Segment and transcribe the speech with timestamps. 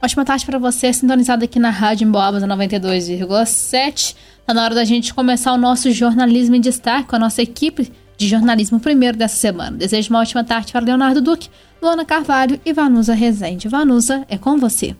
[0.00, 4.14] Ótima tarde para você, sintonizado aqui na Rádio Emboabas 92,7.
[4.46, 7.92] Tá na hora da gente começar o nosso jornalismo em destaque com a nossa equipe
[8.16, 9.76] de jornalismo primeiro dessa semana.
[9.76, 11.50] Desejo uma ótima tarde para Leonardo Duque,
[11.82, 13.66] Luana Carvalho e Vanusa Rezende.
[13.66, 14.94] Vanusa, é com você.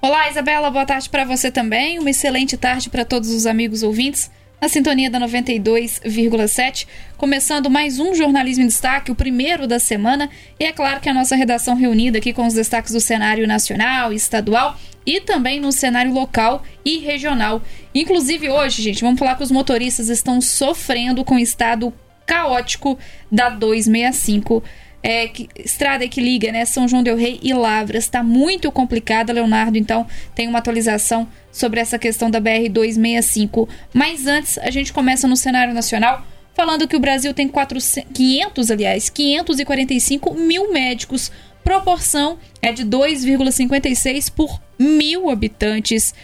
[0.00, 1.98] Olá, Isabela, boa tarde para você também.
[1.98, 4.30] Uma excelente tarde para todos os amigos ouvintes
[4.60, 6.86] na sintonia da 92,7,
[7.16, 11.14] começando mais um Jornalismo em Destaque, o primeiro da semana, e é claro que a
[11.14, 16.12] nossa redação reunida aqui com os destaques do cenário nacional estadual e também no cenário
[16.12, 17.62] local e regional.
[17.94, 21.92] Inclusive hoje, gente, vamos falar que os motoristas estão sofrendo com o estado
[22.26, 22.98] caótico
[23.30, 24.62] da 265
[25.04, 26.64] é, que, estrada que liga, né?
[26.64, 28.04] São João del Rei e Lavras.
[28.04, 29.76] Está muito complicada, Leonardo.
[29.76, 33.68] Então, tem uma atualização sobre essa questão da BR-265.
[33.92, 38.70] Mas antes, a gente começa no cenário nacional falando que o Brasil tem 400, 500,
[38.70, 41.30] aliás, 545 mil médicos.
[41.62, 46.14] Proporção é de 2,56 por mil habitantes.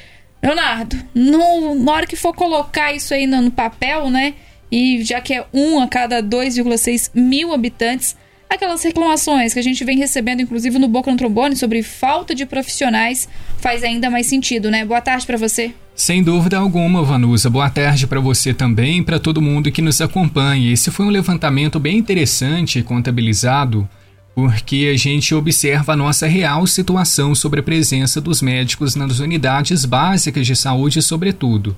[0.42, 4.32] Leonardo, no, na hora que for colocar isso aí no, no papel, né?
[4.72, 8.16] E já que é um a cada 2,6 mil habitantes,
[8.50, 12.44] Aquelas reclamações que a gente vem recebendo, inclusive no Boca no Trombone, sobre falta de
[12.44, 14.84] profissionais, faz ainda mais sentido, né?
[14.84, 15.72] Boa tarde para você.
[15.94, 17.48] Sem dúvida alguma, Vanusa.
[17.48, 20.72] Boa tarde para você também para todo mundo que nos acompanha.
[20.72, 23.88] Esse foi um levantamento bem interessante contabilizado,
[24.34, 29.84] porque a gente observa a nossa real situação sobre a presença dos médicos nas unidades
[29.84, 31.76] básicas de saúde, sobretudo.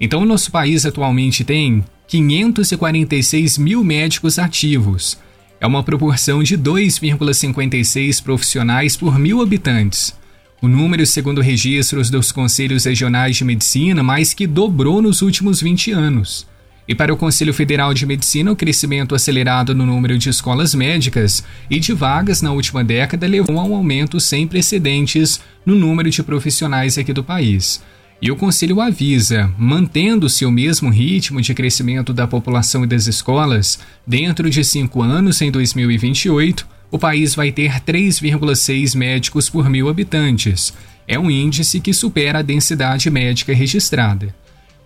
[0.00, 5.18] Então, o nosso país atualmente tem 546 mil médicos ativos
[5.62, 10.12] é uma proporção de 2,56 profissionais por mil habitantes.
[10.60, 15.92] O número, segundo registros dos Conselhos Regionais de Medicina, mais que dobrou nos últimos 20
[15.92, 16.48] anos.
[16.88, 21.44] E para o Conselho Federal de Medicina, o crescimento acelerado no número de escolas médicas
[21.70, 26.24] e de vagas na última década levou a um aumento sem precedentes no número de
[26.24, 27.80] profissionais aqui do país.
[28.22, 33.80] E o Conselho avisa, mantendo-se o mesmo ritmo de crescimento da população e das escolas,
[34.06, 40.72] dentro de cinco anos, em 2028, o país vai ter 3,6 médicos por mil habitantes.
[41.08, 44.32] É um índice que supera a densidade médica registrada.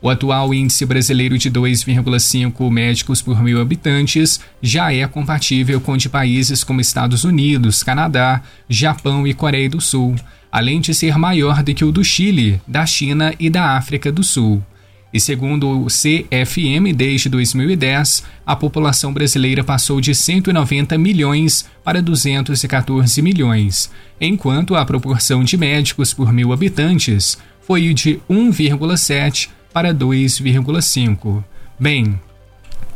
[0.00, 6.08] O atual índice brasileiro de 2,5 médicos por mil habitantes já é compatível com de
[6.08, 10.16] países como Estados Unidos, Canadá, Japão e Coreia do Sul
[10.56, 14.24] além de ser maior do que o do Chile, da China e da África do
[14.24, 14.64] Sul.
[15.12, 23.20] E segundo o CFM, desde 2010, a população brasileira passou de 190 milhões para 214
[23.20, 31.44] milhões, enquanto a proporção de médicos por mil habitantes foi de 1,7 para 2,5.
[31.78, 32.18] Bem,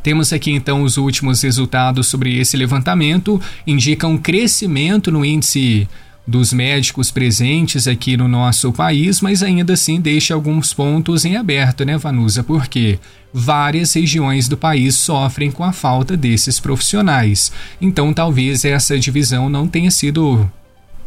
[0.03, 5.87] temos aqui então os últimos resultados sobre esse levantamento, indicam um crescimento no índice
[6.31, 11.85] dos médicos presentes aqui no nosso país, mas ainda assim deixa alguns pontos em aberto,
[11.85, 12.45] né, Vanusa?
[12.45, 13.01] Porque
[13.35, 17.51] várias regiões do país sofrem com a falta desses profissionais.
[17.81, 20.49] Então, talvez essa divisão não tenha sido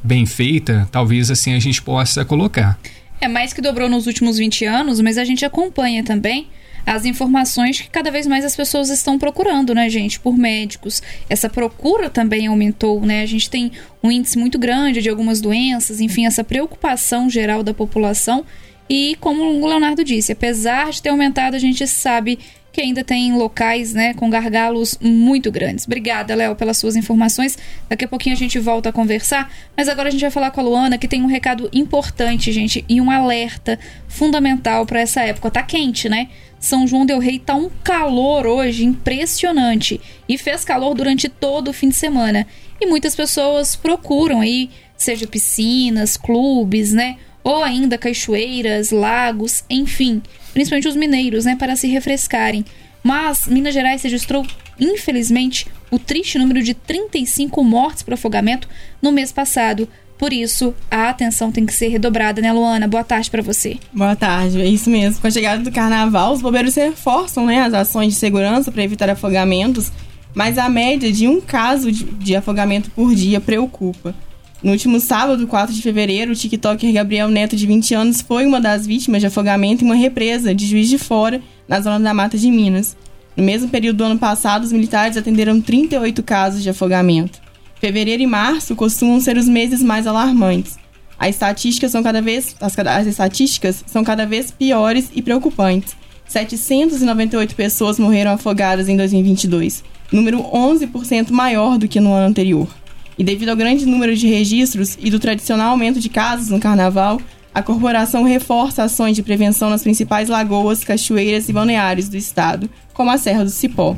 [0.04, 2.78] bem feita, talvez assim a gente possa colocar.
[3.22, 6.48] É mais que dobrou nos últimos 20 anos, mas a gente acompanha também
[6.86, 11.02] as informações que cada vez mais as pessoas estão procurando, né, gente, por médicos.
[11.30, 13.22] Essa procura também aumentou, né?
[13.22, 13.72] A gente tem
[14.04, 18.46] um índice muito grande de algumas doenças, enfim, essa preocupação geral da população.
[18.90, 22.38] E como o Leonardo disse, apesar de ter aumentado, a gente sabe
[22.74, 25.86] que ainda tem locais né, com gargalos muito grandes.
[25.86, 27.56] Obrigada, Léo, pelas suas informações.
[27.88, 30.60] Daqui a pouquinho a gente volta a conversar, mas agora a gente vai falar com
[30.60, 35.52] a Luana, que tem um recado importante, gente, e um alerta fundamental para essa época.
[35.52, 36.30] Tá quente, né?
[36.60, 41.74] São João del Rei tá um calor hoje impressionante e fez calor durante todo o
[41.74, 42.48] fim de semana.
[42.82, 47.18] E muitas pessoas procuram aí, seja piscinas, clubes, né?
[47.44, 50.24] Ou ainda cachoeiras, lagos, enfim,
[50.54, 52.64] principalmente os mineiros, né, para se refrescarem.
[53.04, 54.46] Mas Minas Gerais registrou,
[54.80, 58.68] infelizmente, o triste número de 35 mortes por afogamento
[59.02, 59.88] no mês passado.
[60.18, 62.88] Por isso, a atenção tem que ser redobrada, né, Luana?
[62.88, 63.78] Boa tarde para você.
[63.92, 65.20] Boa tarde, é isso mesmo.
[65.20, 69.10] Com a chegada do carnaval, os bombeiros reforçam né, as ações de segurança para evitar
[69.10, 69.92] afogamentos,
[70.34, 74.16] mas a média de um caso de, de afogamento por dia preocupa.
[74.64, 78.62] No último sábado, 4 de fevereiro, o TikToker Gabriel Neto, de 20 anos, foi uma
[78.62, 82.38] das vítimas de afogamento em uma represa de Juiz de Fora, na zona da Mata
[82.38, 82.96] de Minas.
[83.36, 87.42] No mesmo período do ano passado, os militares atenderam 38 casos de afogamento.
[87.82, 90.78] Fevereiro e março costumam ser os meses mais alarmantes.
[91.20, 95.94] As estatísticas são cada vez, as, as estatísticas são cada vez piores e preocupantes.
[96.26, 102.70] 798 pessoas morreram afogadas em 2022, número 11% maior do que no ano anterior.
[103.18, 107.22] E devido ao grande número de registros e do tradicional aumento de casos no carnaval,
[107.54, 113.12] a corporação reforça ações de prevenção nas principais lagoas, cachoeiras e balneários do estado, como
[113.12, 113.96] a Serra do Cipó.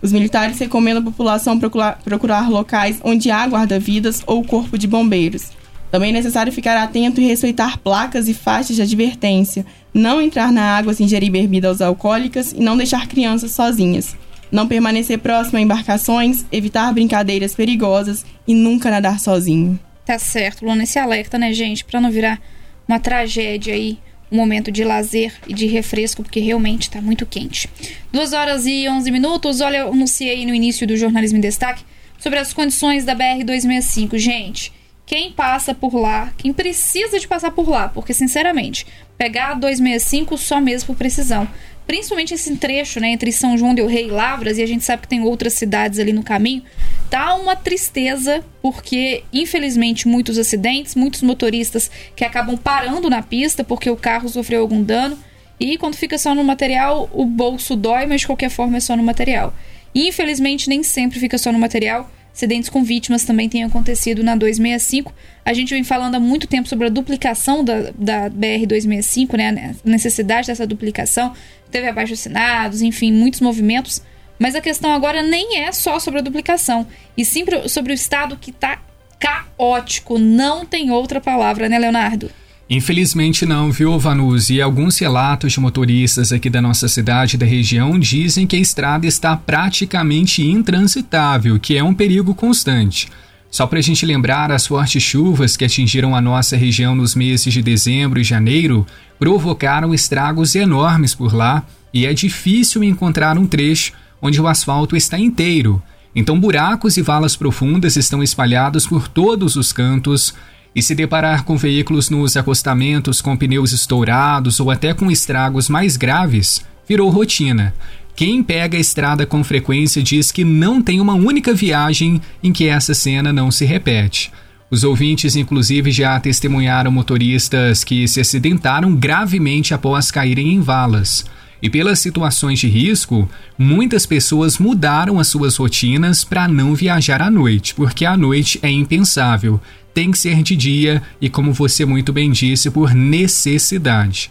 [0.00, 5.50] Os militares recomendam a população procurar, procurar locais onde há guarda-vidas ou corpo de bombeiros.
[5.90, 10.76] Também é necessário ficar atento e respeitar placas e faixas de advertência, não entrar na
[10.76, 14.16] água sem ingerir bebidas alcoólicas e não deixar crianças sozinhas.
[14.54, 19.76] Não permanecer próximo a embarcações, evitar brincadeiras perigosas e nunca nadar sozinho.
[20.06, 22.40] Tá certo, Luna, esse alerta, né, gente, para não virar
[22.86, 23.98] uma tragédia aí,
[24.30, 27.68] um momento de lazer e de refresco, porque realmente está muito quente.
[28.12, 29.60] 2 horas e 11 minutos.
[29.60, 31.82] Olha, eu anunciei no início do Jornalismo em Destaque
[32.20, 34.16] sobre as condições da BR-265.
[34.18, 34.72] Gente,
[35.04, 38.86] quem passa por lá, quem precisa de passar por lá, porque sinceramente,
[39.18, 41.48] pegar a 265 só mesmo por precisão.
[41.86, 45.02] Principalmente esse trecho, né, entre São João del Rei e Lavras, e a gente sabe
[45.02, 46.62] que tem outras cidades ali no caminho,
[47.10, 53.90] tá uma tristeza, porque infelizmente muitos acidentes, muitos motoristas que acabam parando na pista porque
[53.90, 55.18] o carro sofreu algum dano,
[55.60, 58.96] e quando fica só no material, o bolso dói, mas de qualquer forma é só
[58.96, 59.54] no material.
[59.94, 65.14] Infelizmente, nem sempre fica só no material acidentes com vítimas também têm acontecido na 265.
[65.44, 69.76] A gente vem falando há muito tempo sobre a duplicação da, da BR-265, né?
[69.84, 71.32] A necessidade dessa duplicação.
[71.70, 74.02] Teve abaixo assinados, enfim, muitos movimentos.
[74.36, 76.86] Mas a questão agora nem é só sobre a duplicação,
[77.16, 78.82] e sim sobre o estado que está
[79.18, 80.18] caótico.
[80.18, 82.30] Não tem outra palavra, né, Leonardo?
[82.68, 84.48] Infelizmente não, viu, Vanus?
[84.48, 88.58] E alguns relatos de motoristas aqui da nossa cidade e da região dizem que a
[88.58, 93.08] estrada está praticamente intransitável, que é um perigo constante.
[93.50, 97.52] Só para a gente lembrar, as fortes chuvas que atingiram a nossa região nos meses
[97.52, 98.84] de dezembro e janeiro
[99.18, 105.18] provocaram estragos enormes por lá e é difícil encontrar um trecho onde o asfalto está
[105.18, 105.80] inteiro.
[106.16, 110.34] Então, buracos e valas profundas estão espalhados por todos os cantos,
[110.74, 115.96] e se deparar com veículos nos acostamentos com pneus estourados ou até com estragos mais
[115.96, 117.72] graves, virou rotina.
[118.16, 122.66] Quem pega a estrada com frequência diz que não tem uma única viagem em que
[122.68, 124.32] essa cena não se repete.
[124.70, 131.24] Os ouvintes, inclusive, já testemunharam motoristas que se acidentaram gravemente após caírem em valas.
[131.62, 137.30] E pelas situações de risco, muitas pessoas mudaram as suas rotinas para não viajar à
[137.30, 139.60] noite, porque à noite é impensável
[139.94, 144.30] tem que ser de dia e, como você muito bem disse, por necessidade.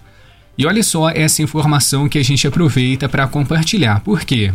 [0.57, 4.01] E olha só essa informação que a gente aproveita para compartilhar.
[4.01, 4.53] Por quê?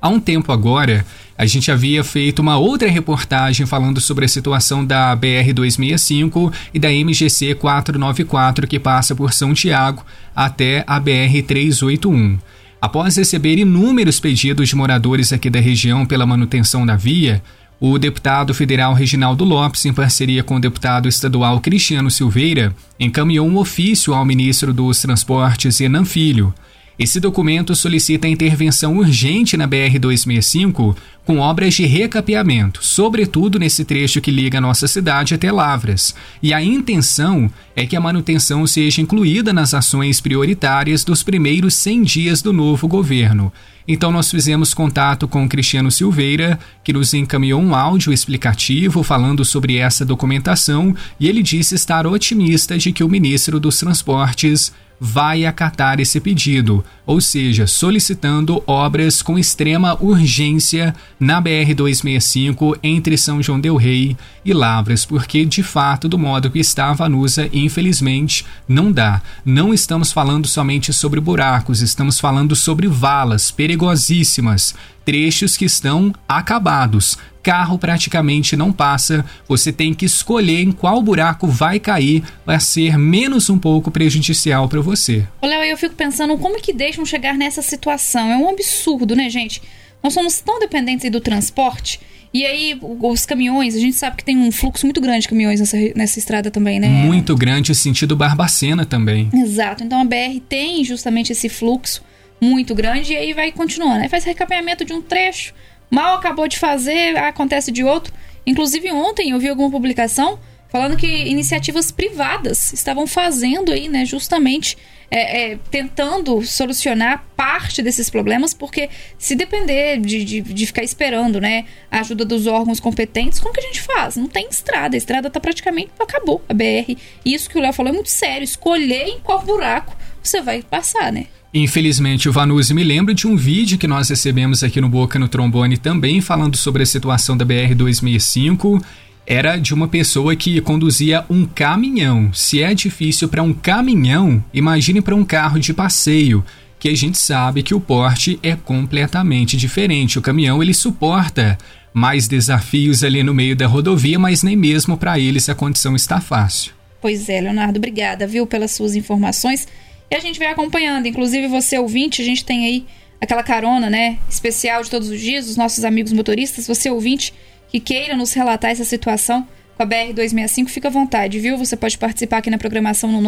[0.00, 1.04] Há um tempo agora,
[1.36, 6.90] a gente havia feito uma outra reportagem falando sobre a situação da BR-265 e da
[6.90, 12.38] MGC 494 que passa por São Tiago até a BR-381.
[12.80, 17.42] Após receber inúmeros pedidos de moradores aqui da região pela manutenção da via,
[17.80, 23.56] o deputado federal Reginaldo Lopes, em parceria com o deputado estadual Cristiano Silveira, encaminhou um
[23.56, 26.52] ofício ao ministro dos Transportes, Enan Filho.
[27.00, 30.94] Esse documento solicita intervenção urgente na BR-265
[31.24, 36.14] com obras de recapeamento, sobretudo nesse trecho que liga nossa cidade até Lavras.
[36.42, 42.02] E a intenção é que a manutenção seja incluída nas ações prioritárias dos primeiros 100
[42.02, 43.50] dias do novo governo.
[43.88, 49.78] Então nós fizemos contato com Cristiano Silveira, que nos encaminhou um áudio explicativo falando sobre
[49.78, 54.70] essa documentação, e ele disse estar otimista de que o ministro dos Transportes
[55.00, 63.42] vai acatar esse pedido, ou seja, solicitando obras com extrema urgência na BR-265 entre São
[63.42, 64.14] João Del Rei
[64.44, 69.22] e Lavras, porque de fato, do modo que está a Vanusa, infelizmente, não dá.
[69.42, 77.16] Não estamos falando somente sobre buracos, estamos falando sobre valas perigosíssimas, trechos que estão acabados.
[77.42, 82.98] Carro praticamente não passa, você tem que escolher em qual buraco vai cair para ser
[82.98, 85.26] menos um pouco prejudicial para você.
[85.42, 88.30] Léo, eu fico pensando como que deixam chegar nessa situação.
[88.30, 89.62] É um absurdo, né, gente?
[90.02, 92.00] Nós somos tão dependentes do transporte.
[92.32, 95.58] E aí, os caminhões, a gente sabe que tem um fluxo muito grande de caminhões
[95.58, 96.88] nessa, nessa estrada também, né?
[96.88, 99.28] Muito grande, sentido Barbacena também.
[99.34, 99.82] Exato.
[99.82, 102.02] Então a BR tem justamente esse fluxo
[102.40, 104.02] muito grande e aí vai continuando.
[104.02, 105.52] Aí faz recapeamento de um trecho,
[105.90, 108.12] mal acabou de fazer, acontece de outro.
[108.46, 110.38] Inclusive ontem eu vi alguma publicação
[110.70, 114.78] falando que iniciativas privadas estavam fazendo aí, né, justamente
[115.10, 121.40] é, é, tentando solucionar parte desses problemas, porque se depender de, de, de, ficar esperando,
[121.40, 124.14] né, a ajuda dos órgãos competentes, como que a gente faz?
[124.14, 126.96] Não tem estrada, a estrada tá praticamente acabou, a BR.
[127.24, 130.62] E isso que o Léo falou é muito sério, escolher em qual buraco você vai
[130.62, 131.26] passar, né?
[131.52, 135.28] Infelizmente, o Vanuzi me lembra de um vídeo que nós recebemos aqui no Boca no
[135.28, 138.80] Trombone também falando sobre a situação da BR-265.
[139.26, 142.32] Era de uma pessoa que conduzia um caminhão.
[142.32, 146.44] Se é difícil para um caminhão, imagine para um carro de passeio,
[146.78, 150.18] que a gente sabe que o porte é completamente diferente.
[150.18, 151.58] O caminhão ele suporta
[151.92, 156.20] mais desafios ali no meio da rodovia, mas nem mesmo para eles a condição está
[156.20, 156.72] fácil.
[157.00, 159.66] Pois é, Leonardo, obrigada, viu, pelas suas informações.
[160.10, 161.06] E a gente vai acompanhando.
[161.06, 162.84] Inclusive, você ouvinte, a gente tem aí
[163.20, 164.18] aquela carona, né?
[164.28, 166.66] Especial de todos os dias, os nossos amigos motoristas.
[166.66, 167.32] Você ouvinte
[167.68, 171.56] que queira nos relatar essa situação com a BR-265, fica à vontade, viu?
[171.56, 173.22] Você pode participar aqui na programação no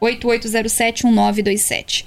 [0.00, 2.06] 988071927.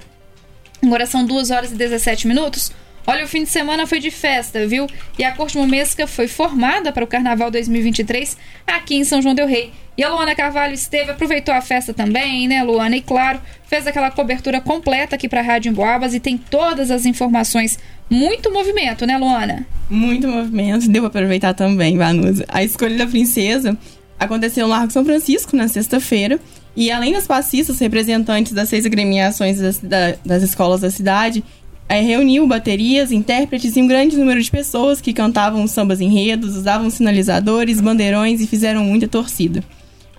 [0.80, 2.70] Agora são 2 horas e 17 minutos.
[3.04, 4.86] Olha, o fim de semana foi de festa, viu?
[5.18, 9.48] E a Corte Momesca foi formada para o Carnaval 2023 aqui em São João Del
[9.48, 9.72] Rei.
[9.96, 12.96] E a Luana Carvalho esteve, aproveitou a festa também, né, Luana?
[12.96, 17.06] E claro, fez aquela cobertura completa aqui para a Rádio Emboabas e tem todas as
[17.06, 17.78] informações.
[18.10, 19.66] Muito movimento, né, Luana?
[19.88, 20.86] Muito movimento.
[20.88, 22.44] Deu para aproveitar também, Vanusa.
[22.48, 23.76] A escolha da princesa
[24.18, 26.38] aconteceu no Largo São Francisco na sexta-feira.
[26.76, 29.80] E além das passistas, representantes das seis agremiações das,
[30.22, 31.42] das escolas da cidade
[31.88, 36.90] é, reuniu baterias, intérpretes e um grande número de pessoas que cantavam sambas enredos, usavam
[36.90, 39.62] sinalizadores, bandeirões e fizeram muita torcida.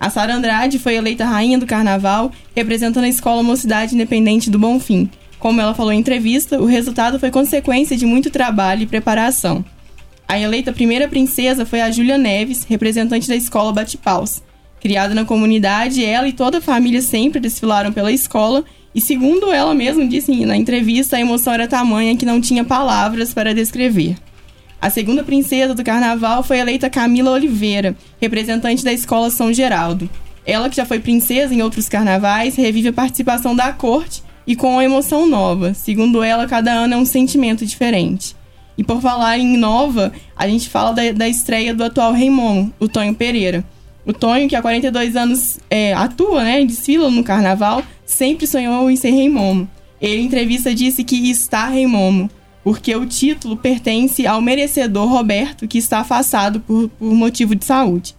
[0.00, 5.10] A Sara Andrade foi eleita rainha do carnaval, representando a escola Mocidade Independente do Bonfim.
[5.38, 9.64] Como ela falou em entrevista, o resultado foi consequência de muito trabalho e preparação.
[10.26, 14.42] A eleita primeira princesa foi a Júlia Neves, representante da escola Bate-Paus.
[14.80, 18.64] Criada na comunidade, ela e toda a família sempre desfilaram pela escola
[18.94, 23.34] e segundo ela mesma disse na entrevista, a emoção era tamanha que não tinha palavras
[23.34, 24.16] para descrever.
[24.80, 30.08] A segunda princesa do carnaval foi eleita Camila Oliveira, representante da Escola São Geraldo.
[30.46, 34.74] Ela, que já foi princesa em outros carnavais, revive a participação da corte e com
[34.74, 35.74] uma emoção nova.
[35.74, 38.36] Segundo ela, cada ano é um sentimento diferente.
[38.78, 42.30] E por falar em nova, a gente fala da, da estreia do atual Rei
[42.78, 43.64] o Tonho Pereira.
[44.06, 48.96] O Tonho, que há 42 anos é, atua, né, desfila no carnaval, sempre sonhou em
[48.96, 49.28] ser Rei.
[50.00, 51.86] Ele, em entrevista, disse que está Rei
[52.62, 58.14] porque o título pertence ao merecedor Roberto, que está afastado por, por motivo de saúde.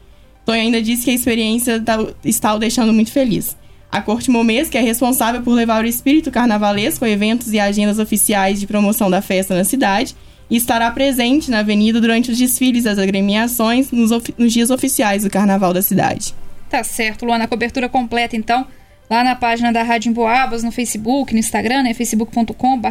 [0.45, 3.55] Tonho ainda disse que a experiência tá, está o deixando muito feliz.
[3.91, 7.99] A Corte Momês, que é responsável por levar o espírito carnavalesco a eventos e agendas
[7.99, 10.15] oficiais de promoção da festa na cidade,
[10.49, 15.29] e estará presente na avenida durante os desfiles das agremiações nos, nos dias oficiais do
[15.29, 16.33] Carnaval da cidade.
[16.69, 17.45] Tá certo, Luana.
[17.45, 18.65] A cobertura completa, então,
[19.09, 21.93] lá na página da Rádio Emboabas, no Facebook, no Instagram, né?
[21.93, 22.87] facebook.com.br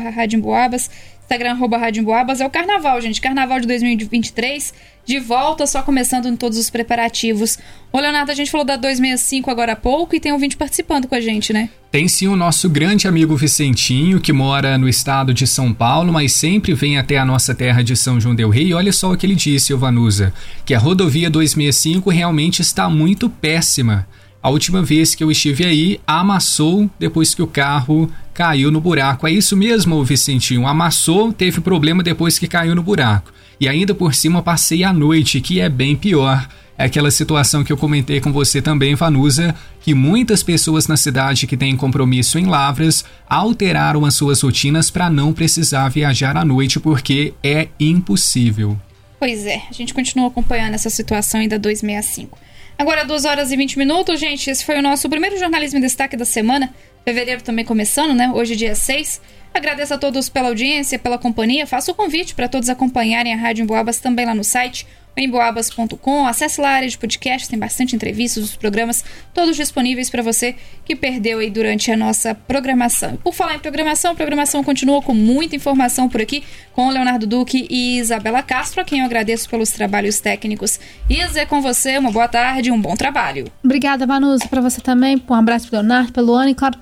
[1.28, 2.40] Instagram, arroba Rádio Emboabas.
[2.40, 3.20] É o Carnaval, gente.
[3.20, 4.72] Carnaval de 2023,
[5.04, 7.58] de volta, só começando em todos os preparativos.
[7.92, 11.06] Ô, Leonardo, a gente falou da 265 agora há pouco e tem um vídeo participando
[11.06, 11.68] com a gente, né?
[11.90, 16.32] Tem sim o nosso grande amigo Vicentinho, que mora no estado de São Paulo, mas
[16.32, 18.68] sempre vem até a nossa terra de São João del Rei.
[18.68, 20.32] E olha só o que ele disse, Vanusa,
[20.64, 24.08] que a rodovia 265 realmente está muito péssima.
[24.40, 29.26] A última vez que eu estive aí, amassou depois que o carro caiu no buraco.
[29.26, 30.66] É isso mesmo, Vicentinho?
[30.66, 33.32] Amassou, teve problema depois que caiu no buraco.
[33.60, 36.48] E ainda por cima passei a noite, que é bem pior.
[36.78, 41.44] É aquela situação que eu comentei com você também, Vanusa, que muitas pessoas na cidade
[41.44, 46.78] que têm compromisso em Lavras alteraram as suas rotinas para não precisar viajar à noite
[46.78, 48.78] porque é impossível.
[49.18, 52.38] Pois é, a gente continua acompanhando essa situação ainda 265.
[52.78, 54.48] Agora, 2 horas e 20 minutos, gente.
[54.48, 56.72] Esse foi o nosso primeiro jornalismo em destaque da semana.
[57.04, 58.30] Fevereiro também começando, né?
[58.32, 59.20] Hoje, dia 6.
[59.52, 61.66] Agradeço a todos pela audiência, pela companhia.
[61.66, 64.86] Faço o convite para todos acompanharem a Rádio Emboabas também lá no site
[65.20, 66.26] emboabas.com.
[66.26, 70.54] Acesse lá a área de podcast, tem bastante entrevistas, os programas todos disponíveis para você
[70.84, 73.16] que perdeu aí durante a nossa programação.
[73.16, 77.66] Por falar em programação, a programação continua com muita informação por aqui com Leonardo Duque
[77.68, 80.78] e Isabela Castro, a quem eu agradeço pelos trabalhos técnicos.
[81.08, 83.50] Isa, é com você, uma boa tarde, um bom trabalho.
[83.64, 85.22] Obrigada, Vanusa, para você também.
[85.28, 86.78] Um abraço para Leonardo, pelo Luana e, claro,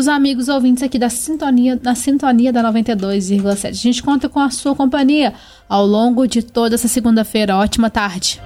[0.00, 3.68] os amigos ouvintes aqui da sintonia, da sintonia da 92,7.
[3.68, 5.34] A gente conta com a sua companhia
[5.68, 7.56] ao longo de toda essa segunda-feira.
[7.56, 8.40] Ótima tarde.